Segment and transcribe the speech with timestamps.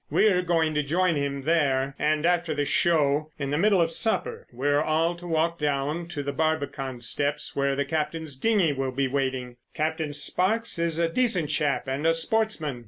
[0.09, 4.47] We're going to join him there, and after the show, in the middle of supper,
[4.51, 9.07] we're all to walk down to the Barbican Steps, where the captain's dinghy will be
[9.07, 9.57] waiting....
[9.75, 12.79] Captain Sparkes is a decent chap, and a sportsman.